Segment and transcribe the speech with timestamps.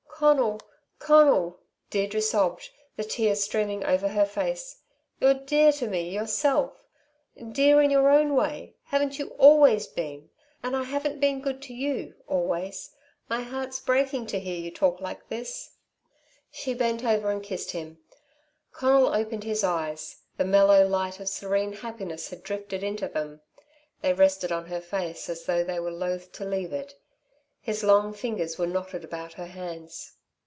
[0.21, 0.59] "Conal,
[0.99, 4.79] Conal," Deirdre sobbed, the tears streaming over her face.
[5.19, 6.73] "You're dear to me, yourself
[7.53, 8.75] dear in your own way.
[8.83, 10.29] Haven't you always been
[10.61, 12.91] and I haven't been good to you always.
[13.29, 15.71] My heart's breaking to hear you talk like this."
[16.51, 17.97] She bent over and kissed him.
[18.73, 20.17] Conal opened his eyes.
[20.37, 23.41] The mellow light of serene happiness had drifted into them.
[24.03, 26.93] They rested on her face as though they were loath to leave it.
[27.63, 30.13] His long fingers were knotted about her hands.